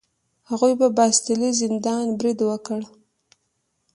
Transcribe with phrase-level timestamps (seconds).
[0.49, 2.81] هغوی په باستیلي زندان برید وکړ.